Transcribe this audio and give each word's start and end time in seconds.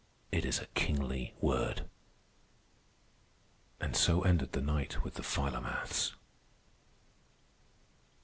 It 0.31 0.45
is 0.45 0.57
a 0.57 0.65
kingly 0.65 1.35
word." 1.41 1.87
And 3.79 3.95
so 3.95 4.23
ended 4.23 4.53
the 4.53 4.59
night 4.61 5.03
with 5.03 5.13
the 5.13 5.21
Philomaths. 5.21 6.15